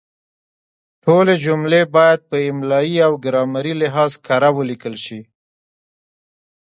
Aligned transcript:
ټولې 1.03 1.33
جملې 1.45 1.81
باید 1.95 2.19
په 2.29 2.37
املایي 2.49 2.97
او 3.07 3.13
ګرامري 3.25 3.73
لحاظ 3.81 4.11
کره 4.25 4.49
ولیکل 4.57 4.95
شي. 5.05 5.19